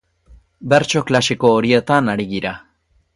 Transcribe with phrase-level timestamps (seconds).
[0.73, 2.55] Bertso klasiko horietan ari gira.